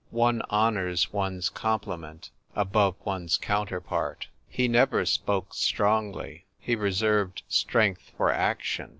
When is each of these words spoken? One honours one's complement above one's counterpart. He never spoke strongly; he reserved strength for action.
One 0.09 0.41
honours 0.49 1.13
one's 1.13 1.47
complement 1.49 2.31
above 2.55 2.95
one's 3.05 3.37
counterpart. 3.37 4.29
He 4.49 4.67
never 4.67 5.05
spoke 5.05 5.53
strongly; 5.53 6.45
he 6.59 6.75
reserved 6.75 7.43
strength 7.47 8.11
for 8.17 8.31
action. 8.33 8.89